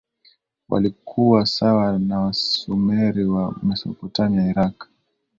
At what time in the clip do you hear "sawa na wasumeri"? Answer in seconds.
1.45-3.25